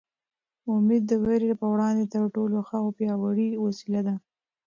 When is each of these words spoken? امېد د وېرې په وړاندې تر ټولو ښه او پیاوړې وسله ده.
امېد 0.73 1.03
د 1.09 1.11
وېرې 1.23 1.51
په 1.61 1.65
وړاندې 1.73 2.03
تر 2.13 2.23
ټولو 2.35 2.57
ښه 2.67 2.77
او 2.83 2.89
پیاوړې 2.97 3.47
وسله 3.63 4.01
ده. 4.07 4.15